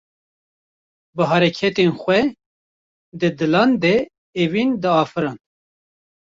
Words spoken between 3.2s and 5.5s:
dilan de evîn diafirand